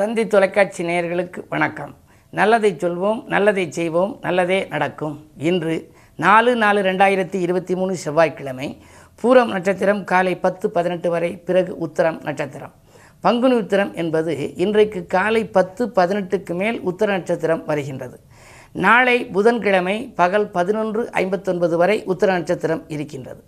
தந்தி 0.00 0.26
தொலைக்காட்சி 0.26 0.84
நேயர்களுக்கு 0.84 1.40
வணக்கம். 1.48 1.96
நல்லதை 2.30 2.74
சொல்வோம் 2.74 3.24
நல்லதை 3.24 3.72
செய்வோம் 3.72 4.18
நல்லதே 4.20 4.66
நடக்கும். 4.70 5.26
இன்று 5.36 5.92
நாலு 6.16 6.56
நாலு 6.56 6.82
ரெண்டாயிரத்தி 6.82 7.34
இருபத்தி 7.34 7.74
மூணு 7.74 7.96
செவ்வாய்க்கிழமை 7.96 8.78
பூரம் 9.22 9.50
நட்சத்திரம் 9.50 10.04
காலை 10.04 10.36
பத்து 10.36 10.70
பதினெட்டு 10.70 11.10
வரை 11.10 11.36
பிறகு 11.36 11.76
உத்தரம் 11.86 12.22
நட்சத்திரம். 12.22 12.72
பங்குனி 13.20 13.54
உத்திரம் 13.54 13.92
என்பது 13.94 14.56
இன்றைக்கு 14.56 15.06
காலை 15.06 15.46
பத்து 15.46 15.86
பதினெட்டுக்கு 15.86 16.54
மேல் 16.54 16.80
உத்தர 16.80 17.12
நட்சத்திரம் 17.12 17.64
வருகின்றது. 17.64 18.20
நாளை 18.72 19.26
புதன்கிழமை 19.26 20.12
பகல் 20.16 20.50
பதினொன்று 20.50 21.10
ஐம்பத்தொன்பது 21.10 21.76
வரை 21.76 22.04
உத்தர 22.04 22.32
நட்சத்திரம் 22.32 22.84
இருக்கின்றது. 22.88 23.42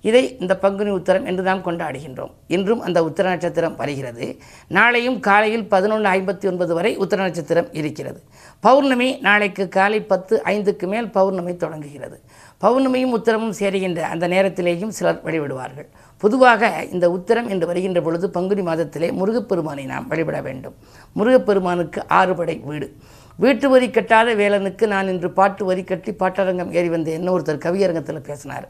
இதை 0.00 0.36
இந்த 0.40 0.56
பங்குனி 0.56 0.90
உத்தரம் 0.90 1.24
என்று 1.24 1.42
நாம் 1.42 1.64
கொண்டாடுகின்றோம். 1.64 2.30
இன்றும் 2.46 2.80
அந்த 2.80 3.02
உத்தர 3.02 3.22
நட்சத்திரம் 3.22 3.76
வருகிறது. 3.76 4.36
நாளையும் 4.70 5.20
காலையில் 5.20 5.68
பதினொன்று 5.68 6.08
ஐம்பத்தி 6.10 6.46
ஒன்பது 6.46 6.74
வரை 6.74 6.96
உத்தர 6.96 7.22
நட்சத்திரம் 7.22 7.72
இருக்கிறது. 7.72 8.22
பௌர்ணமி 8.60 9.18
நாளைக்கு 9.20 9.68
காலை 9.68 10.02
பத்து 10.02 10.42
ஐந்துக்கு 10.44 10.86
மேல் 10.86 11.10
பௌர்ணமி 11.10 11.56
தொடங்குகிறது. 11.56 12.20
பௌர்ணமியும் 12.60 13.14
உத்தரமும் 13.18 13.54
சேருகின்ற 13.58 13.98
அந்த 13.98 14.28
நேரத்திலேயும் 14.28 14.88
சிலர் 14.88 15.24
வழிபடுவார்கள். 15.24 15.88
பொதுவாக 16.18 16.84
இந்த 16.92 17.08
உத்தரம் 17.10 17.48
என்று 17.48 17.66
வருகின்ற 17.66 18.00
பொழுது 18.00 18.30
பங்குனி 18.30 18.60
மாதத்திலே 18.60 19.12
முருகப்பெருமானை 19.12 19.84
நாம் 19.84 20.08
வழிபட 20.08 20.40
வேண்டும். 20.40 20.74
முருகப்பெருமானுக்கு 21.12 22.08
ஆறுபடை 22.08 22.56
வீடு. 22.64 22.92
வீட்டு 23.42 23.66
வரி 23.72 23.86
கட்டாத 23.88 24.28
வேலனுக்கு 24.38 24.84
நான் 24.92 25.10
இன்று 25.10 25.28
பாட்டு 25.36 25.62
வரி 25.64 25.82
கட்டி 25.90 26.12
பாட்டரங்கம் 26.22 26.70
ஏறி 26.78 26.88
வந்தேன் 26.94 27.28
ஒருத்தர் 27.34 27.60
கவியரங்கத்தில் 27.64 28.24
பேசினார். 28.28 28.66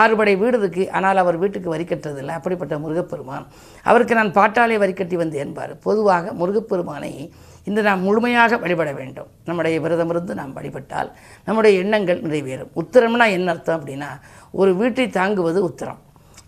ஆறுபடை 0.00 0.34
வீடு 0.42 0.58
இருக்கு 0.58 0.84
ஆனால் 0.98 1.20
அவர் 1.22 1.36
வீட்டுக்கு 1.42 1.68
வரி 1.72 1.84
கட்டுறதில்லை. 1.84 2.34
அப்படிப்பட்ட 2.38 2.78
முருகப்பெருமான். 2.84 3.46
அவருக்கு 3.82 4.14
நான் 4.14 4.30
பாட்டாலே 4.38 4.76
வரி 4.82 4.92
கட்டி 4.92 5.16
வந்தேன் 5.22 5.44
என்பார். 5.46 5.72
பொதுவாக 5.86 6.32
முருகப்பெருமானை 6.40 7.12
இன்று 7.68 7.82
நாம் 7.88 8.06
முழுமையாக 8.06 8.56
வழிபட 8.64 8.92
வேண்டும். 9.00 9.28
நம்முடைய 9.48 9.80
விரதமிருந்து 9.80 10.38
நாம் 10.40 10.52
வழிபட்டால் 10.52 11.10
நம்முடைய 11.44 11.82
எண்ணங்கள் 11.84 12.24
நிறைவேறும். 12.26 12.72
உத்தரம்னா 12.82 13.28
என்ன 13.38 13.50
அர்த்தம் 13.50 13.78
அப்படின்னா 13.80 14.10
ஒரு 14.60 14.72
வீட்டை 14.82 15.08
தாங்குவது 15.20 15.60
உத்தரம். 15.70 16.00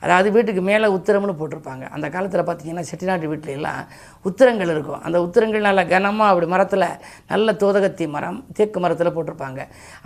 அதாவது 0.06 0.28
வீட்டுக்கு 0.36 0.62
மேலே 0.70 0.88
உத்தரம்னு 0.96 1.36
போட்டிருப்பாங்க. 1.40 1.84
அந்த 1.96 2.06
காலத்தில் 2.16 2.46
பார்த்தீங்கன்னா 2.48 2.84
செட்டிநாட்டு 2.90 3.30
வீட்டில 3.32 3.54
எல்லாம் 3.58 3.80
உத்தரங்கள் 4.28 4.72
இருக்கும். 4.74 5.00
அந்த 5.06 5.18
உத்தரங்கள் 5.26 5.66
நல்லா 5.68 5.84
கனமாக 5.92 6.32
அப்படி 6.32 6.48
மரத்தில் 6.54 6.88
நல்ல 7.32 7.54
தோதகத்தி 7.62 8.06
மரம் 8.16 8.38
தேக்கு 8.58 8.80
மரத்தில் 8.84 9.14
போட்டிருப்பாங்க. 9.16 9.62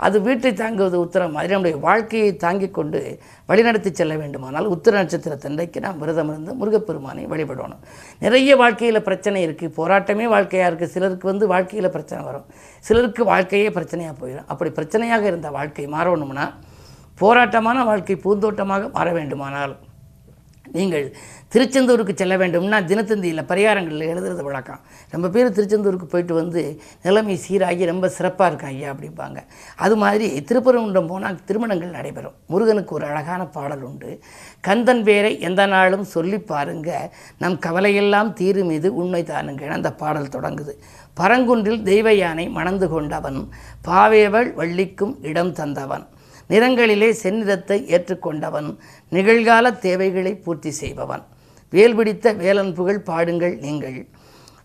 அது 0.07 0.17
வீட்டை 0.27 0.53
தாங்குவது 0.63 0.97
உத்தரம். 1.05 1.35
மாதிரி 1.37 1.55
நம்முடைய 1.55 1.77
வாழ்க்கையை 1.87 2.31
தாங்கி 2.45 2.69
கொண்டு 2.79 3.01
வழிநடத்தி 3.49 3.91
செல்ல 3.99 4.13
வேண்டுமானால் 4.23 4.67
உத்தர 4.75 4.93
நட்சத்திரத்தன்றைக்கு 5.01 5.79
நாம் 5.85 6.01
விரதம் 6.03 6.31
இருந்து 6.33 6.51
முருகப்பெருமானை 6.59 7.23
வழிபடணும். 7.33 7.81
நிறைய 8.25 8.55
வாழ்க்கையில் 8.63 9.05
பிரச்சனை 9.09 9.39
இருக்குது 9.47 9.75
போராட்டமே 9.79 10.27
வாழ்க்கையாக 10.35 10.69
இருக்குது 10.71 10.93
சிலருக்கு 10.95 11.31
வந்து 11.31 11.47
வாழ்க்கையில் 11.53 11.93
பிரச்சனை 11.95 12.21
வரும். 12.29 12.47
சிலருக்கு 12.87 13.23
வாழ்க்கையே 13.31 13.69
பிரச்சனையாக 13.77 14.15
போயிடும் 14.21 14.49
அப்படி 14.53 14.71
பிரச்சனையாக 14.79 15.25
இருந்த 15.31 15.49
வாழ்க்கை 15.59 15.87
மாறணும்னா 15.95 16.47
போராட்டமான 17.21 17.79
வாழ்க்கை 17.91 18.15
பூந்தோட்டமாக 18.25 18.89
மாற 18.97 19.07
வேண்டுமானால் 19.17 19.73
நீங்கள் 20.77 21.05
திருச்செந்தூருக்கு 21.53 22.13
செல்ல 22.15 22.37
வேண்டும்னா 22.37 22.77
தினத்தந்தியில் 22.89 23.47
பரிகாரங்களில் 23.49 24.11
எழுதுறது 24.11 24.41
வழக்கம். 24.41 24.81
ரொம்ப 25.09 25.29
பேர் 25.29 25.55
திருச்செந்தூருக்கு 25.57 26.07
போயிட்டு 26.13 26.33
வந்து 26.33 26.61
நிலைமை 27.03 27.39
சீராகி 27.45 27.85
ரொம்ப 27.85 28.09
சிறப்பாக 28.09 28.49
இருக்கா 28.51 28.67
ஐயா 28.67 28.91
அப்படிம்பாங்க. 28.93 29.39
அது 29.75 29.95
மாதிரி 29.95 30.27
திருப்பரங்குன்றம் 30.49 31.07
போனால் 31.07 31.43
திருமணங்கள் 31.45 31.95
நடைபெறும். 31.97 32.37
முருகனுக்கு 32.45 32.95
ஒரு 32.95 33.05
அழகான 33.05 33.45
பாடல் 33.57 33.81
உண்டு. 33.81 34.11
கந்தன் 34.61 35.03
பேரை 35.03 35.39
எந்த 35.39 35.65
நாளும் 35.65 36.03
சொல்லி 36.03 36.39
பாருங்க. 36.53 37.11
நம் 37.37 37.59
கவலையெல்லாம் 37.59 38.33
தீரும் 38.33 38.71
இது 38.71 38.95
உண்மை 38.95 39.23
தானுங்க 39.23 39.69
அந்த 39.79 39.93
பாடல் 39.93 40.33
தொடங்குது. 40.37 40.75
பரங்குன்றில் 41.19 41.83
தெய்வ 41.83 42.13
யானை 42.13 42.49
மணந்து 42.49 42.89
கொண்டவன். 42.89 43.49
பாவேவள் 43.87 44.53
வள்ளிக்கும் 44.53 45.15
இடம் 45.21 45.53
தந்தவன். 45.53 46.07
நிறங்களிலே 46.51 47.09
செந்நிறத்தை 47.23 47.77
ஏற்றுக்கொண்டவன். 47.95 48.69
நிகழ்கால 49.15 49.65
தேவைகளை 49.85 50.33
பூர்த்தி 50.45 50.71
செய்பவன். 50.81 51.23
வேல் 51.73 51.95
பிடித்த 51.95 52.33
வேலன் 52.41 52.73
புகழ் 52.77 53.05
பாடுங்கள் 53.09 53.55
நீங்கள். 53.65 53.99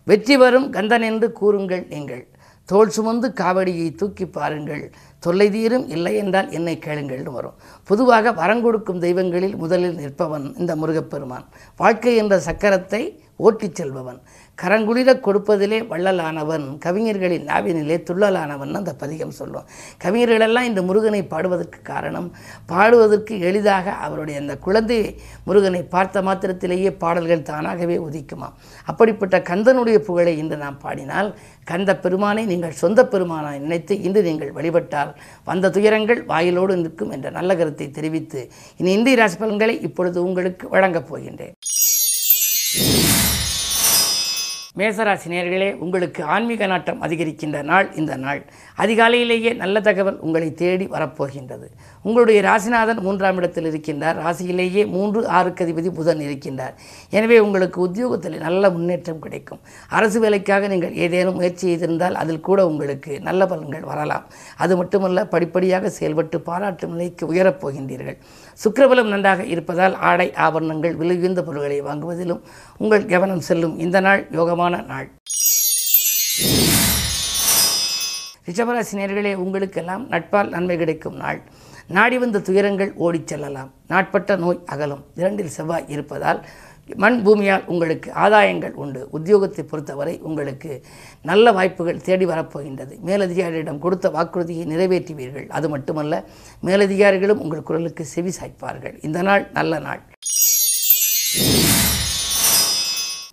வெற்றி 0.09 0.35
வரும் 0.41 0.67
கந்தன் 0.75 1.05
என்று 1.11 1.27
கூறுங்கள் 1.39 1.85
நீங்கள். 1.93 2.23
தோல் 2.69 2.91
சுமந்து 2.95 3.27
காவடியை 3.41 3.87
தூக்கி 3.95 4.25
பாருங்கள். 4.37 4.81
தொல்லை 5.23 5.47
தீரும் 5.49 5.85
இல்லை 5.95 6.13
என்றால் 6.15 6.49
என்னை 6.57 6.73
கேளுங்கள்னு 6.85 7.31
வரும். 7.37 7.55
பொதுவாக 7.89 8.33
வரங்கொடுக்கும் 8.41 8.99
தெய்வங்களில் 9.05 9.55
முதலில் 9.55 9.95
நிற்பவன் 10.01 10.47
இந்த 10.61 10.73
முருகப்பெருமான். 10.75 11.45
வாழ்க்கை 11.81 12.15
என்ற 12.21 12.37
சக்கரத்தை 12.47 13.01
ஓட்டிச் 13.45 13.75
செல்பவன். 13.75 14.19
கரங்குளிர 14.61 15.09
கொடுப்பதிலே 15.25 15.79
வள்ளலானவன். 15.91 16.77
கவிஞர்களின் 16.85 17.45
நாவினிலே 17.49 17.97
துள்ளலானவன் 18.09 18.73
அந்த 18.73 18.93
பதிகம் 18.93 19.31
சொல்லும். 19.31 19.65
கவிஞர்களெல்லாம் 20.03 20.67
இந்த 20.69 20.81
முருகனை 20.81 21.21
பாடுவதற்கு 21.33 21.81
காரணம். 21.81 22.31
பாடுவதற்கு 22.71 23.39
எளிதாக 23.39 23.91
அவருடைய 23.91 24.39
அந்த 24.39 24.57
குழந்தை 24.57 24.97
முருகனை 25.45 25.83
பார்த்த 25.83 26.21
மாத்திரத்திலேயே 26.21 26.91
பாடல்கள் 27.03 27.47
தானாகவே 27.51 27.97
உதிக்குமாம். 27.97 28.57
அப்படிப்பட்ட 28.85 29.37
கந்தனுடைய 29.51 29.97
புகழை 29.97 30.37
இன்று 30.37 30.57
நாம் 30.57 30.79
பாடினால் 30.79 31.35
கந்த 31.63 31.99
பெருமானை 31.99 32.45
நீங்கள் 32.45 32.79
சொந்த 32.83 33.05
பெருமானாய் 33.05 33.59
நினைத்து 33.59 34.01
இன்று 34.01 34.21
நீங்கள் 34.21 34.51
வழிபட்டால் 34.51 35.15
வந்த 35.43 35.69
துயரங்கள் 35.69 36.25
வாயிலோடு 36.25 36.75
நிற்கும் 36.75 37.11
என்ற 37.11 37.29
நல்ல 37.29 37.55
கருத்தை 37.55 37.91
தெரிவித்து 37.91 38.49
இனி 38.77 38.91
இந்திய 38.91 39.15
ராசி 39.15 39.37
பலன்களை 39.37 39.81
இப்பொழுது 39.81 40.23
உங்களுக்கு 40.23 40.69
வழங்கப் 40.69 41.09
போகின்றேன். 41.09 41.55
மேசராசி 44.77 45.27
நேர்களே 45.27 45.73
உங்களுக்கு 45.73 46.23
ஆன்மீக 46.23 46.65
நாட்டம் 46.65 47.01
அதிகரிக்கின்ற 47.01 47.63
நாள் 47.63 47.93
இந்த 47.93 48.15
நாள். 48.15 48.45
அதிகாலையிலேயே 48.77 49.55
நல்ல 49.55 49.81
தகவல் 49.81 50.19
உங்களை 50.19 50.53
தேடி 50.53 50.85
வரப்போகின்றது. 50.85 51.67
உங்களுடைய 52.07 52.39
ராசிநாதன் 52.47 53.01
மூன்றாம் 53.05 53.39
இடத்தில் 53.39 53.67
இருக்கின்றார். 53.69 54.17
ராசியிலேயே 54.25 54.83
மூன்று 54.95 55.19
ஆறுக்கு 55.37 55.63
அதிபதி 55.65 55.89
புதன் 55.99 56.21
இருக்கின்றார். 56.27 56.75
எனவே 57.17 57.37
உங்களுக்கு 57.45 57.79
உத்தியோகத்தில் 57.87 58.37
நல்ல 58.45 58.69
முன்னேற்றம் 58.75 59.21
கிடைக்கும். 59.25 59.61
அரசு 59.97 60.17
வேலைக்காக 60.25 60.67
நீங்கள் 60.73 60.95
ஏதேனும் 61.05 61.37
முயற்சி 61.39 61.63
செய்திருந்தால் 61.67 62.19
அதில் 62.21 62.45
கூட 62.47 62.59
உங்களுக்கு 62.71 63.13
நல்ல 63.27 63.41
பலன்கள் 63.51 63.87
வரலாம். 63.91 64.25
அது 64.65 64.75
மட்டுமல்ல 64.81 65.25
படிப்படியாக 65.33 65.91
செயல்பட்டு 65.97 66.39
பாராட்டும் 66.49 66.95
நிலைக்கு 66.95 67.25
உயரப் 67.33 67.59
போகின்றீர்கள். 67.63 68.17
சுக்கிரபலம் 68.63 69.11
நன்றாக 69.13 69.43
இருப்பதால் 69.55 69.97
ஆடை 70.09 70.29
ஆபரணங்கள் 70.45 70.95
விலையுந்த 71.01 71.41
பொருட்களை 71.49 71.79
வாங்குவதிலும் 71.89 72.41
உங்கள் 72.83 73.05
கவனம் 73.13 73.45
செல்லும் 73.49 73.75
இந்த 73.85 73.99
நாள் 74.07 74.23
யோகமான 74.39 74.83
நாள். 74.91 75.07
ரிஷபராசி 78.47 78.93
நேர்களே 78.97 79.31
உங்களுக்கெல்லாம் 79.43 80.03
நட்பால் 80.11 80.51
நன்மை 80.53 80.75
கிடைக்கும் 80.81 81.17
நாள். 81.23 81.39
நாடி 81.87 82.17
வந்த 82.17 82.39
துயரங்கள் 82.39 82.93
ஓடிச் 82.95 83.27
செல்லலாம். 83.27 83.73
நாட்பட்ட 83.87 84.35
நோய் 84.35 84.63
அகலும். 84.65 85.03
இரண்டில் 85.15 85.53
செவ்வாய் 85.57 85.85
இருப்பதால் 85.87 86.45
மண் 86.95 87.21
பூமியால் 87.25 87.65
உங்களுக்கு 87.65 88.11
ஆதாயங்கள் 88.11 88.71
உண்டு. 88.71 89.07
உத்தியோகத்தை 89.13 89.61
பொறுத்தவரை 89.61 90.19
உங்களுக்கு 90.19 90.81
நல்ல 91.21 91.51
வாய்ப்புகள் 91.51 92.01
தேடி 92.01 92.25
வரப்போகின்றது. 92.25 92.93
மேலதிகாரியிடம் 93.05 93.79
கொடுத்த 93.79 94.09
வாக்குறுதியை 94.09 94.65
நிறைவேற்றுவீர்கள். 94.67 95.47
அது 95.47 95.69
மட்டுமல்ல 95.69 96.23
மேலதிகாரிகளும் 96.65 97.41
உங்கள் 97.45 97.67
குரலுக்கு 97.69 98.05
செவி 98.05 98.33
சாய்ப்பார்கள். 98.39 99.05
இந்த 99.05 99.21
நாள் 99.21 99.49
நல்ல 99.53 99.79
நாள். 99.79 100.01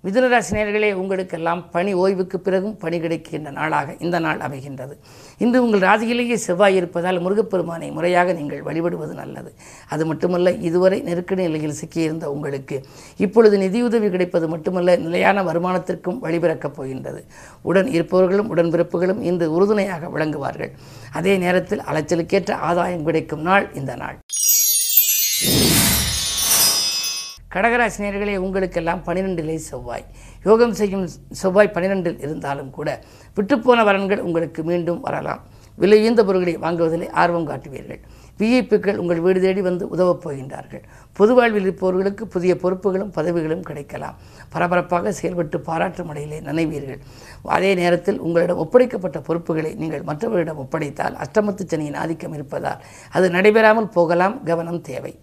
மிதுனராசினியர்களே 0.05 0.89
உங்களுக்கெல்லாம் 0.93 1.61
பணி 1.71 1.93
ஓய்வுக்கு 1.95 2.39
பிறகும் 2.47 2.77
பணி 2.77 2.97
கிடைக்கின்ற 3.01 3.51
நாளாக 3.59 3.95
இந்த 3.99 4.19
நாள் 4.19 4.41
அமைகின்றது. 4.47 4.95
இன்று 5.39 5.63
உங்கள் 5.65 5.85
ராசியிலேயே 5.89 6.37
செவ்வாய் 6.47 6.77
இருப்பதால் 6.77 7.21
முருகப்பெருமானை 7.21 7.89
முறையாக 7.91 8.33
நீங்கள் 8.33 8.61
வழிபடுவது 8.63 9.15
நல்லது. 9.15 9.51
அது 9.89 10.07
மட்டுமல்ல 10.07 10.53
இதுவரை 10.69 10.99
நெருக்கடி 11.01 11.43
நிலையில் 11.43 11.79
சிக்கியிருந்த 11.81 12.25
உங்களுக்கு 12.25 12.79
இப்பொழுது 13.17 13.59
நிதியுதவி 13.59 14.11
கிடைப்பது 14.11 14.49
மட்டுமல்ல 14.49 14.97
நிலையான 15.07 15.43
வருமானத்திற்கும் 15.43 16.21
வழிபிறக்கப் 16.27 16.77
போகின்றது. 16.77 17.25
உடன் 17.63 17.87
இருப்பவர்களும் 17.87 18.57
உடன்பிறப்புகளும் 18.57 19.23
இன்று 19.23 19.49
உறுதுணையாக 19.53 20.07
விளங்குவார்கள். 20.19 20.73
அதே 21.13 21.37
நேரத்தில் 21.37 21.87
அலைச்சலுக்கேற்ற 21.93 22.53
ஆதாயம் 22.71 23.05
கிடைக்கும் 23.05 23.47
நாள் 23.51 23.67
இந்த 23.75 23.95
நாள். 23.97 24.19
கடகராசினியர்களே 27.55 28.37
உங்களுக்கெல்லாம் 28.37 29.03
பன்னிரெண்டிலே 29.07 29.55
செவ்வாய். 29.55 30.07
யோகம் 30.45 30.75
செய்யும் 30.75 31.05
செவ்வாய் 31.31 31.75
பன்னிரெண்டில் 31.75 32.23
இருந்தாலும் 32.25 32.71
கூட 32.71 32.89
விட்டுப்போன 33.37 33.85
வரன்கள் 33.89 34.25
உங்களுக்கு 34.29 34.63
மீண்டும் 34.71 35.01
வரலாம். 35.01 35.43
விலையுந்த 35.83 36.21
பொருட்களை 36.27 36.55
வாங்குவதிலே 36.65 37.07
ஆர்வம் 37.11 37.47
காட்டுவீர்கள். 37.49 38.01
விஐபிக்கள் 38.39 38.97
உங்கள் 38.97 39.21
வீடு 39.21 39.41
தேடி 39.41 39.61
வந்து 39.61 39.89
உதவப் 39.89 40.23
போகின்றார்கள். 40.25 40.83
பொது 41.19 41.35
வாழ்வில் 41.35 41.63
இருப்பவர்களுக்கு 41.63 42.27
புதிய 42.27 42.53
பொறுப்புகளும் 42.63 43.13
பதவிகளும் 43.19 43.65
கிடைக்கலாம். 43.69 44.17
பரபரப்பாக 44.49 45.13
செயல்பட்டு 45.13 45.61
பாராட்டும் 45.61 46.09
அடையிலே 46.09 46.41
நினைவீர்கள். 46.41 47.01
அதே 47.57 47.75
நேரத்தில் 47.75 48.19
உங்களிடம் 48.19 48.63
ஒப்படைக்கப்பட்ட 48.65 49.21
பொறுப்புகளை 49.21 49.75
நீங்கள் 49.75 50.03
மற்றவர்களிடம் 50.03 50.63
ஒப்படைத்தால் 50.65 51.19
அஷ்டமத்து 51.27 51.67
சனியின் 51.67 52.01
ஆதிக்கம் 52.05 52.33
இருப்பதால் 52.33 52.83
அது 53.11 53.29
நடைபெறாமல் 53.31 53.89
போகலாம். 53.89 54.43
கவனம் 54.43 54.81
தேவை. 54.81 55.15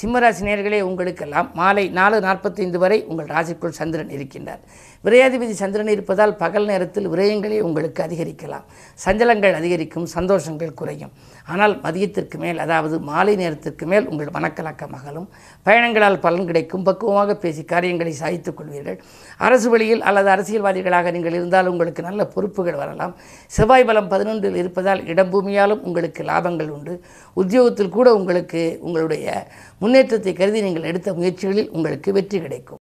சிம்மராசி 0.00 0.42
நேர்களே 0.46 0.80
உங்களுக்கெல்லாம் 0.80 1.48
மாலை 1.54 1.84
நாலு 1.98 2.16
நாற்பத்தைந்து 2.20 2.78
வரை 2.78 2.98
உங்கள் 3.10 3.30
ராசிக்குள் 3.34 3.78
சந்திரன் 3.78 4.12
இருக்கின்றார். 4.16 4.62
விரையாதிபதி 5.04 5.54
சந்திரன் 5.60 5.90
இருப்பதால் 5.94 6.32
பகல் 6.40 6.66
நேரத்தில் 6.70 7.08
விரயங்களே 7.12 7.58
உங்களுக்கு 7.66 8.00
அதிகரிக்கலாம். 8.06 8.64
சஞ்சலங்கள் 9.04 9.54
அதிகரிக்கும் 9.58 10.06
சந்தோஷங்கள் 10.14 10.72
குறையும். 10.80 11.12
ஆனால் 11.52 11.74
மதியத்திற்கு 11.84 12.36
மேல் 12.42 12.58
அதாவது 12.64 12.96
மாலை 13.10 13.34
நேரத்திற்கு 13.42 13.84
மேல் 13.92 14.08
உங்கள் 14.12 14.32
மனக்கலக்கம் 14.36 14.94
அகலும். 14.98 15.28
பயணங்களால் 15.66 16.18
பலன் 16.24 16.48
கிடைக்கும். 16.50 16.84
பக்குவமாக 16.88 17.36
பேசி 17.44 17.64
காரியங்களை 17.72 18.14
சாய்த்துக் 18.22 18.58
கொள்வீர்கள். 18.58 18.98
அரசு 19.46 19.68
வழியில் 19.74 20.04
அல்லது 20.10 20.30
அரசியல்வாதிகளாக 20.34 21.12
நீங்கள் 21.16 21.38
இருந்தால் 21.38 21.70
உங்களுக்கு 21.72 22.02
நல்ல 22.08 22.26
பொறுப்புகள் 22.34 22.80
வரலாம். 22.82 23.14
செவ்வாய் 23.58 23.88
பலம் 23.90 24.10
பதினொன்றில் 24.14 24.60
இருப்பதால் 24.62 25.02
இடம்பூமியாலும் 25.14 25.84
உங்களுக்கு 25.90 26.22
லாபங்கள் 26.32 26.72
உண்டு. 26.76 26.94
உத்தியோகத்தில் 27.42 27.94
கூட 27.98 28.08
உங்களுக்கு 28.20 28.62
உங்களுடைய 28.80 29.46
முன்னேற்றத்தை 29.84 30.34
கருதி 30.42 30.62
நீங்கள் 30.68 30.90
எடுத்த 30.92 31.12
முயற்சிகளில் 31.20 31.72
உங்களுக்கு 31.78 32.12
வெற்றி 32.18 32.40
கிடைக்கும். 32.46 32.82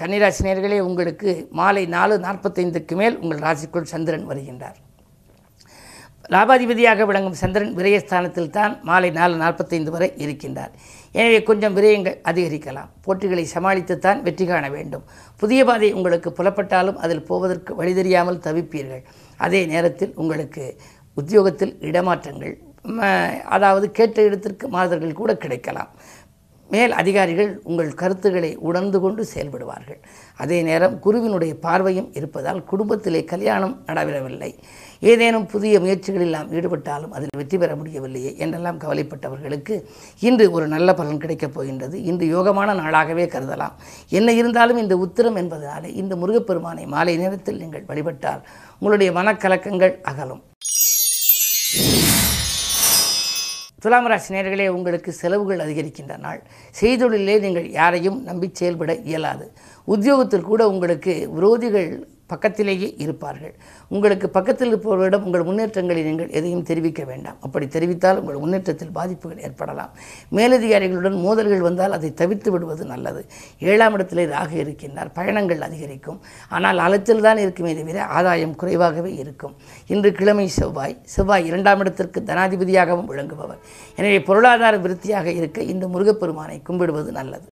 கன்னிராசி 0.00 0.42
நேயர்களே 0.44 0.78
உங்களுக்கு 0.86 1.30
மாலை 1.58 1.82
நாலு 1.94 2.14
நாற்பத்தைந்துக்கு 2.24 2.94
மேல் 3.00 3.14
உங்கள் 3.22 3.40
ராசிக்குள் 3.44 3.86
சந்திரன் 3.92 4.26
வருகின்றார். 4.30 4.76
லாபாதிபதியாக 6.34 7.04
விளங்கும் 7.10 7.38
சந்திரன் 7.40 7.72
விரயஸ்தானத்தில் 7.78 8.50
தான் 8.56 8.72
மாலை 8.88 9.10
நாலு 9.18 9.34
நாற்பத்தைந்து 9.42 9.90
வரை 9.94 10.08
இருக்கின்றார். 10.24 10.72
எனவே 11.20 11.38
கொஞ்சம் 11.48 11.76
விரயங்கள் 11.78 12.18
அதிகரிக்கலாம். 12.30 12.90
போட்டிகளை 13.06 13.44
சமாளித்துத்தான் 13.54 14.20
வெற்றி 14.26 14.46
காண 14.50 14.68
வேண்டும். 14.76 15.04
புதிய 15.42 15.62
பாதை 15.70 15.90
உங்களுக்கு 15.98 16.32
புலப்பட்டாலும் 16.40 17.00
அதில் 17.06 17.26
போவதற்கு 17.30 17.74
வழி 17.80 17.94
தெரியாமல் 18.00 18.42
தவிப்பீர்கள். 18.48 19.02
அதே 19.46 19.62
நேரத்தில் 19.72 20.14
உங்களுக்கு 20.22 20.66
உத்தியோகத்தில் 21.22 21.74
இடமாற்றங்கள் 21.90 22.56
அதாவது 23.56 23.86
கேட்ட 23.98 24.18
இடத்திற்கு 24.26 24.66
மாறுதல்கள் 24.74 25.20
கூட 25.20 25.32
கிடைக்கலாம். 25.44 25.88
மேல் 26.74 26.92
அதிகாரிகள் 27.00 27.50
உங்கள் 27.70 27.90
கருத்துக்களை 28.00 28.50
உணர்ந்து 28.68 28.98
கொண்டு 29.04 29.22
செயல்படுவார்கள். 29.32 30.00
அதே 30.42 30.58
நேரம் 30.68 30.94
குருவினுடைய 31.04 31.52
பார்வையும் 31.66 32.08
இருப்பதால் 32.18 32.60
குடும்பத்திலே 32.70 33.20
கல்யாணம் 33.32 33.74
நடைபெறவில்லை. 33.88 34.50
ஏதேனும் 35.10 35.46
புதிய 35.52 35.80
முயற்சிகளில் 35.84 36.34
நாம் 36.36 36.52
ஈடுபட்டாலும் 36.56 37.14
அதில் 37.16 37.38
வெற்றி 37.40 37.56
பெற 37.62 37.72
முடியவில்லையே 37.80 38.32
என்றெல்லாம் 38.44 38.80
கவலைப்பட்டவர்களுக்கு 38.84 39.76
இன்று 40.28 40.46
ஒரு 40.56 40.66
நல்ல 40.74 40.94
பலன் 41.00 41.22
கிடைக்கப் 41.24 41.54
போகின்றது. 41.56 41.96
இன்று 42.10 42.26
யோகமான 42.34 42.74
நாளாகவே 42.82 43.26
கருதலாம். 43.36 43.76
என்ன 44.18 44.32
இருந்தாலும் 44.40 44.82
இந்த 44.84 44.96
உத்திரம் 45.06 45.40
என்பதனாலே 45.42 45.92
இந்த 46.02 46.16
முருகப்பெருமானை 46.22 46.86
மாலை 46.96 47.16
நேரத்தில் 47.24 47.62
நீங்கள் 47.62 47.88
வழிபட்டால் 47.92 48.44
உங்களுடைய 48.80 49.12
மனக்கலக்கங்கள் 49.20 49.96
அகலும். 50.12 50.42
துலாம் 53.86 54.06
ராசி 54.06 54.34
நேர்களே 54.34 54.68
உங்களுக்கு 54.68 55.12
செலவுகள் 55.12 55.58
அதிகரிக்கின்ற 55.58 56.18
நாள். 56.18 56.40
செய்தொழிலே 56.80 57.34
நீங்கள் 57.40 57.66
யாரையும் 57.70 58.22
நம்பி 58.22 58.48
செயல்பட 58.52 58.94
இயலாது. 58.94 59.52
உத்தியோகத்தில் 59.84 60.48
கூட 60.50 60.68
உங்களுக்கு 60.68 61.14
விரோதிகள் 61.36 61.90
பக்கத்திலேயே 62.32 62.88
இருப்பார்கள். 63.04 63.54
உங்களுக்கு 63.94 64.26
பக்கத்தில் 64.36 64.70
இருப்பவர்களிடம் 64.70 65.26
உங்கள் 65.28 65.44
முன்னேற்றங்களை 65.48 66.02
நீங்கள் 66.08 66.30
எதையும் 66.38 66.64
தெரிவிக்க 66.70 67.04
வேண்டாம். 67.04 67.38
அப்படி 67.46 67.66
தெரிவித்தால் 67.76 68.20
உங்கள் 68.22 68.40
முன்னேற்றத்தில் 68.44 68.92
பாதிப்புகள் 68.98 69.42
ஏற்படலாம். 69.48 69.92
மேலதிகாரிகளுடன் 70.38 71.18
மோதல்கள் 71.26 71.64
வந்தால் 71.68 71.96
அதை 71.98 72.10
தவிர்த்து 72.14 72.50
விடுவது 72.54 72.84
நல்லது. 72.92 73.22
ஏழாம் 73.58 73.96
இடத்திலே 73.98 74.26
ராகு 74.34 74.56
இருக்கின்றார். 74.64 75.12
பயணங்கள் 75.18 75.64
அதிகரிக்கும். 75.68 76.20
ஆனால் 76.48 76.78
அலத்தில் 76.86 77.24
தான் 77.28 77.42
இருக்குமே 77.44 77.74
தவிர 77.80 78.04
ஆதாயம் 78.18 78.56
குறைவாகவே 78.62 79.12
இருக்கும். 79.22 79.54
இன்று 79.94 80.12
கிழமை 80.12 80.48
செவ்வாய். 80.58 80.96
செவ்வாய் 81.16 81.48
இரண்டாம் 81.50 81.80
இடத்திற்கு 81.84 82.20
தனாதிபதியாகவும் 82.32 83.10
விளங்குபவர். 83.12 83.62
எனவே 83.98 84.18
பொருளாதார 84.30 84.76
விருத்தியாக 84.86 85.30
இருக்க 85.40 85.60
இந்த 85.74 85.86
முருகப்பெருமானை 85.86 86.58
கும்பிடுவது 86.68 87.12
நல்லது. 87.20 87.46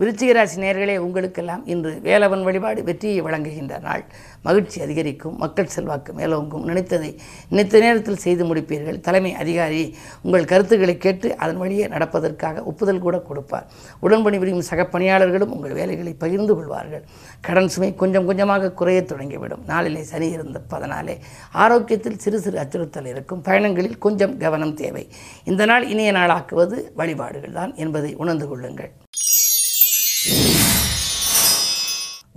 விருச்சிகராசி 0.00 0.56
நேர்களே 0.62 0.96
உங்களுக்கெல்லாம் 0.96 1.62
இன்று 1.66 1.92
வேலவன் 2.02 2.42
வழிபாடு 2.42 2.84
வெற்றியை 2.84 3.20
வழங்குகின்ற 3.20 3.78
நாள். 3.78 4.04
மகிழ்ச்சி 4.42 4.80
அதிகரிக்கும் 4.80 5.36
மக்கள் 5.36 5.72
செல்வாக்கு 5.74 6.12
மேலோங்கும். 6.12 6.66
நினைத்ததை 6.70 7.10
நினைத்த 7.48 7.78
நேரத்தில் 7.78 8.20
செய்து 8.24 8.44
முடிப்பீர்கள். 8.44 9.00
தலைமை 9.00 9.34
அதிகாரி 9.34 9.96
உங்கள் 10.22 10.44
கருத்துக்களை 10.44 10.96
கேட்டு 10.96 11.36
அதன் 11.36 11.56
வழியே 11.56 11.86
நடப்பதற்காக 11.86 12.62
ஒப்புதல் 12.62 13.02
கூட 13.06 13.18
கொடுப்பார். 13.18 13.66
உடன்பணிபுரியும் 14.02 14.68
சக 14.70 14.84
பணியாளர்களும் 14.84 15.52
உங்கள் 15.56 15.72
வேலைகளை 15.72 16.12
பகிர்ந்து 16.12 16.54
கொள்வார்கள். 16.54 17.04
கடன் 17.40 17.68
சுமை 17.68 17.94
கொஞ்சம் 17.94 18.26
கொஞ்சமாக 18.26 18.72
குறையத் 18.72 19.10
தொடங்கிவிடும். 19.12 19.66
நாளிலே 19.66 20.02
சனி 20.02 20.36
இருந்தப்பதனாலே 20.36 21.16
ஆரோக்கியத்தில் 21.52 22.16
சிறு 22.16 22.40
சிறு 22.40 22.58
அச்சுறுத்தல் 22.58 23.10
இருக்கும். 23.14 23.42
பயணங்களில் 23.42 23.98
கொஞ்சம் 23.98 24.36
கவனம் 24.36 24.74
தேவை. 24.74 25.08
இந்த 25.44 25.64
நாள் 25.64 25.88
இனிய 25.88 26.12
நாளாக்குவது 26.12 26.78
வழிபாடுகள் 26.94 27.58
தான் 27.60 27.74
என்பதை 27.74 28.14
உணர்ந்து 28.14 28.48
கொள்ளுங்கள். 28.48 28.92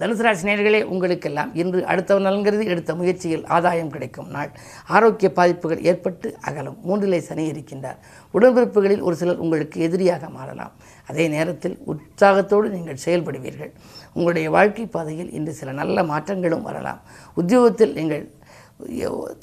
தனுசு 0.01 0.21
ராசி 0.21 0.83
உங்களுக்கெல்லாம் 0.83 1.55
இன்று 1.55 1.85
அடுத்த 1.85 2.19
நலங்கிறது 2.19 2.65
எடுத்த 2.65 2.95
முயற்சியில் 2.95 3.45
ஆதாயம் 3.45 3.89
கிடைக்கும் 3.89 4.29
நாள். 4.29 4.51
ஆரோக்கிய 4.87 5.31
பாதிப்புகள் 5.31 5.81
ஏற்பட்டு 5.81 6.37
அகலும். 6.41 6.77
மூன்றிலே 6.87 7.17
சனி 7.17 7.43
இருக்கின்றார். 7.51 7.99
உடன்பிறப்புகளில் 8.33 9.01
ஒரு 9.01 9.15
சிலர் 9.15 9.37
உங்களுக்கு 9.37 9.81
எதிரியாக 9.81 10.29
மாறலாம். 10.29 10.71
அதே 11.07 11.27
நேரத்தில் 11.27 11.77
உற்சாகத்தோடு 11.85 12.69
நீங்கள் 12.69 13.03
செயல்படுவீர்கள். 13.05 13.71
உங்களுடைய 14.13 14.49
வாழ்க்கை 14.49 14.85
பாதையில் 14.85 15.31
இன்று 15.31 15.53
சில 15.53 15.71
நல்ல 15.71 16.03
மாற்றங்களும் 16.03 16.61
வரலாம். 16.61 17.01
உத்தியோகத்தில் 17.33 17.93
நீங்கள் 17.93 18.29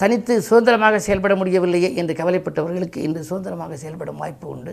தனித்து 0.01 0.33
சுதந்திரமாக 0.49 0.99
செயல்பட 1.07 1.35
முடியவில்லையே 1.41 1.91
என்று 2.01 2.15
கவலைப்பட்டவர்களுக்கு 2.21 2.99
இன்று 3.07 3.23
சுதந்திரமாக 3.31 3.77
செயல்படும் 3.83 4.21
வாய்ப்பு 4.23 4.47
உண்டு. 4.55 4.73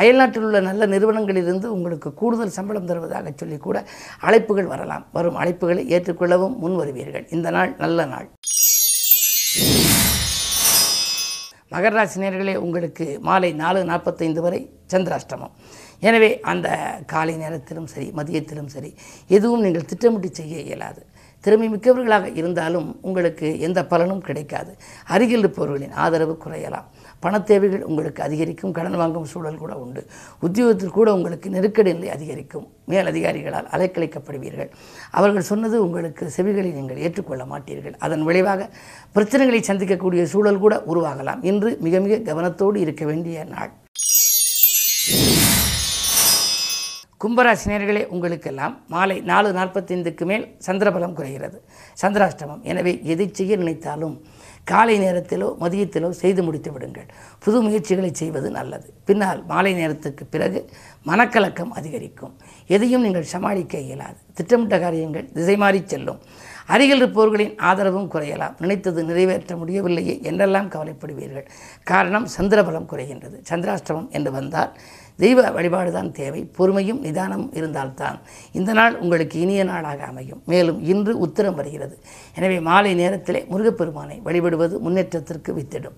அயல்நாட்டில் 0.00 0.46
உள்ள 0.48 0.60
நல்ல 0.68 0.86
நிறுவனங்களிலிருந்து 0.94 1.68
உங்களுக்கு 1.76 2.10
கூடுதல் 2.20 2.56
சம்பளம் 2.58 2.90
தருவதாக 2.90 3.32
சொல்லி 3.42 3.58
கூட 3.66 3.84
அழைப்புகள் 4.28 4.70
வரலாம். 4.74 5.06
வரும் 5.16 5.40
அழைப்புகளை 5.42 5.84
ஏற்றுக்கொள்ளவும் 5.96 6.56
முன் 6.64 6.78
வருவீர்கள். 6.82 7.26
இந்த 7.36 7.50
நாள் 7.56 7.72
நல்ல 7.84 8.06
நாள். 8.14 8.28
மகர 11.74 11.92
ராசினியர்களே 11.98 12.54
உங்களுக்கு 12.64 13.06
மாலை 13.28 13.48
நாலு 13.62 13.80
நாற்பத்தைந்து 13.90 14.40
வரை 14.44 14.60
சந்திராஷ்டமம். 14.92 15.54
எனவே 16.08 16.28
அந்த 16.50 16.68
காலை 17.12 17.34
நேரத்திலும் 17.42 17.88
சரி 17.92 18.06
மதியத்திலும் 18.18 18.70
சரி 18.74 18.90
எதுவும் 19.36 19.64
நீங்கள் 19.66 19.88
திட்டமிட்டு 19.90 20.28
செய்ய 20.38 20.56
இயலாது. 20.68 21.02
திறமை 21.46 21.68
மிக்கவர்களாக 21.68 22.36
இருந்தாலும் 22.36 22.98
உங்களுக்கு 23.02 23.60
எந்த 23.60 23.86
பலனும் 23.86 24.20
கிடைக்காது. 24.20 24.76
அருகில் 25.06 25.38
இருப்பவர்களின் 25.38 25.92
ஆதரவு 25.92 26.38
குறையலாம். 26.44 26.86
பணத் 27.20 27.46
தேவைகள் 27.46 27.84
உங்களுக்கு 27.84 28.22
அதிகரிக்கும். 28.22 28.72
கடன் 28.72 28.96
வாங்கும் 28.96 29.24
சூழல் 29.24 29.56
கூட 29.56 29.74
உண்டு. 29.74 30.06
உத்தியோகத்தில் 30.40 30.90
கூட 30.90 31.14
உங்களுக்கு 31.14 31.50
நெருக்கடி 31.50 31.92
நிலை 31.92 32.10
அதிகரிக்கும். 32.10 32.66
மேல் 32.84 33.06
அதிகாரிகளால் 33.06 33.68
அலைக்கழிக்கப்படுவீர்கள். 33.70 34.70
அவர்கள் 35.10 35.42
சொன்னது 35.42 35.82
உங்களுக்கு 35.82 36.30
செவிகளை 36.36 36.72
நீங்கள் 36.72 36.96
ஏற்றுக்கொள்ள 36.96 37.44
மாட்டீர்கள். 37.44 37.94
அதன் 37.98 38.22
விளைவாக 38.22 38.68
பிரச்சனைகளை 39.14 39.62
சந்திக்கக்கூடிய 39.66 40.22
சூழல் 40.22 40.58
கூட 40.58 40.82
உருவாகலாம். 40.88 41.44
இன்று 41.44 41.76
மிக 41.80 42.00
மிக 42.00 42.32
கவனத்தோடு 42.32 42.76
இருக்க 42.76 43.04
வேண்டிய 43.04 43.44
நாள். 43.44 43.70
கும்பராசினியர்களே 47.22 48.00
உங்களுக்கெல்லாம் 48.14 48.74
மாலை 48.94 49.14
நாலு 49.30 49.50
நாற்பத்தைந்துக்கு 49.58 50.24
மேல் 50.30 50.44
சந்திரபலம் 50.66 51.14
குறைகிறது. 51.18 51.58
சந்திராஷ்டமம். 52.02 52.60
எனவே 52.70 52.92
எதை 53.12 53.26
செய்ய 53.38 53.56
நினைத்தாலும் 53.56 54.16
காலை 54.70 54.96
நேரத்திலோ 55.04 55.48
மதியத்திலோ 55.62 56.08
செய்து 56.22 56.42
முடித்து 56.46 56.70
விடுங்கள். 56.72 57.08
புது 57.44 57.58
முயற்சிகளை 57.66 58.10
செய்வது 58.20 58.48
நல்லது. 58.50 58.88
பின்னால் 59.08 59.40
மாலை 59.52 59.72
நேரத்துக்கு 59.80 60.24
பிறகு 60.34 60.60
மனக்கலக்கம் 61.10 61.72
அதிகரிக்கும். 61.78 62.34
எதையும் 62.76 63.04
நீங்கள் 63.06 63.32
சமாளிக்க 63.34 63.78
இயலாது. 63.86 64.18
திட்டமிட்ட 64.38 64.78
காரியங்கள் 64.84 65.26
திசை 65.38 65.56
மாறி 65.64 65.82
செல்லும். 65.94 66.20
அருகில் 66.66 66.96
இருப்பவர்களின் 66.96 67.58
ஆதரவும் 67.58 68.10
குறையலாம். 68.12 68.54
நினைத்தது 68.58 69.04
நிறைவேற்ற 69.04 69.56
முடியவில்லையே 69.56 70.14
என்றெல்லாம் 70.22 70.70
கவலைப்படுவீர்கள். 70.70 71.46
காரணம் 71.84 72.28
சந்திரபலம் 72.36 72.88
குறைகின்றது. 72.92 73.36
சந்திராஷ்டமம் 73.50 74.08
என்று 74.10 74.30
வந்தால் 74.32 74.72
தெய்வ 75.16 75.50
வழிபாடுதான் 75.50 76.10
தேவை. 76.10 76.50
பொறுமையும் 76.58 77.00
நிதானம் 77.00 77.52
இருந்தால்தான் 77.54 78.18
இந்த 78.52 78.72
நாள் 78.72 78.98
உங்களுக்கு 78.98 79.40
இனிய 79.40 79.64
நாளாக 79.64 80.04
அமையும். 80.04 80.42
மேலும் 80.46 80.84
இன்று 80.84 81.26
உத்தரம் 81.26 81.54
வருகிறது. 81.54 81.98
எனவே 82.34 82.60
மாலை 82.60 82.94
நேரத்திலே 82.94 83.46
முருகப்பெருமானை 83.50 84.18
வழிபடுவது 84.24 84.78
முன்னேற்றத்திற்கு 84.78 85.52
வித்திடும். 85.54 85.96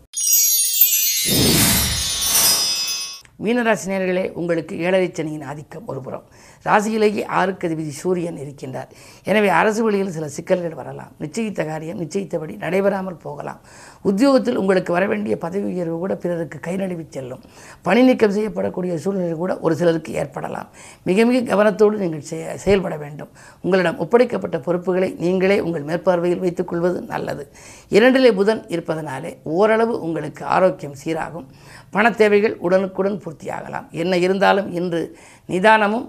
மீனராசி 3.45 3.87
நேர்களே 3.91 4.31
உங்களுக்கு 4.31 4.79
ஏழரை 4.79 5.11
சனியின் 5.13 5.45
ஆதிக்கம் 5.45 5.87
ஒருபுறம். 5.87 6.25
ராசியிலேயே 6.67 7.25
ஆறுக்கு 7.39 7.69
அதிபதி 7.69 7.93
சூரியன் 8.03 8.39
இருக்கின்றார். 8.45 8.91
எனவே 9.25 9.49
அரசு 9.49 9.83
வழியில் 9.83 10.15
சில 10.17 10.29
சிக்கல்கள் 10.29 10.75
வரலாம். 10.75 11.13
நிச்சயித்த 11.21 11.67
காரியம் 11.71 12.01
நிச்சயித்தபடி 12.03 12.57
நடைபெறாமல் 12.65 13.19
போகலாம். 13.27 13.61
உத்தியோகத்தில் 14.03 14.57
உங்களுக்கு 14.57 14.93
வர 14.93 15.07
வேண்டிய 15.07 15.37
பதவி 15.45 15.65
உயர்வு 15.73 15.99
கூட 15.99 16.17
பிறருக்கு 16.17 16.61
கை 16.61 16.77
நழுவி 16.77 17.07
செல்லும். 17.11 17.43
பணி 17.83 18.03
நீக்கம் 18.03 18.35
செய்யப்படக்கூடிய 18.37 18.95
சூழ்நிலை 18.95 19.37
கூட 19.43 19.59
ஒரு 19.61 19.77
சிலருக்கு 19.77 20.13
ஏற்படலாம். 20.13 20.69
மிக 21.03 21.25
மிக 21.31 21.39
கவனத்தோடு 21.51 21.97
நீங்கள் 22.05 22.27
செயல்பட 22.65 22.97
வேண்டும். 22.97 23.31
உங்களிடம் 23.63 23.99
ஒப்படைக்கப்பட்ட 24.05 24.59
பொறுப்புகளை 24.67 25.11
நீங்களே 25.25 25.61
உங்கள் 25.61 25.87
மேற்பார்வையில் 25.91 26.45
வைத்துக் 26.45 26.69
கொள்வது 26.69 27.01
நல்லது. 27.03 27.45
இரண்டிலே 27.91 28.33
புதன் 28.33 28.63
இருப்பதனாலே 28.69 29.37
ஓரளவு 29.43 30.01
உங்களுக்கு 30.01 30.45
ஆரோக்கியம் 30.45 30.97
சீராகும். 31.05 31.47
பண 31.91 32.11
தேவைகள் 32.11 32.57
உடனுக்குடன் 32.67 33.21
பூர்த்தியாகலாம். 33.25 33.91
என்ன 33.91 34.17
இருந்தாலும் 34.17 34.73
இன்று 34.73 35.17
நிதானமும் 35.47 36.07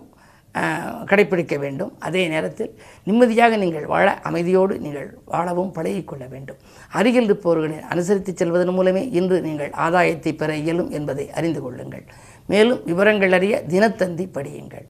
கடைப்பிடிக்க 1.09 1.55
வேண்டும். 1.57 1.91
அதே 2.07 2.27
நேரத்தில் 2.27 2.71
நிம்மதியாக 3.07 3.57
நீங்கள் 3.63 3.85
வாழ 3.85 4.07
அமைதியோடு 4.29 4.73
நீங்கள் 4.85 5.09
வாழவும் 5.33 5.73
பழகிக்கொள்ள 5.77 6.25
வேண்டும். 6.33 6.59
அருகில் 6.99 7.27
இருப்பவர்களை 7.29 7.79
அனுசரித்து 7.93 8.33
செல்வதன் 8.41 8.75
மூலமே 8.79 9.03
இன்று 9.19 9.39
நீங்கள் 9.41 9.71
ஆதாயத்தை 9.85 10.33
பெற 10.41 10.57
இயலும் 10.63 10.91
என்பதை 10.99 11.27
அறிந்து 11.31 11.61
கொள்ளுங்கள். 11.61 12.05
மேலும் 12.53 12.81
விவரங்கள் 12.85 13.35
அறிய 13.39 13.55
தினத்தந்தி 13.73 14.27
படியுங்கள். 14.37 14.85